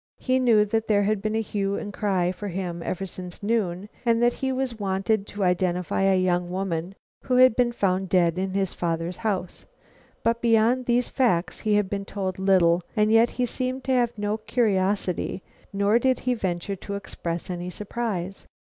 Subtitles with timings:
[0.17, 3.87] He knew that there had been a hue and cry for him ever since noon,
[4.03, 8.39] and that he was wanted to identify a young woman who had been found dead
[8.39, 9.67] in his father's house,
[10.23, 14.17] but beyond these facts he had been told little, and yet he seemed to have
[14.17, 18.47] no curiosity nor did he venture to express any surprise.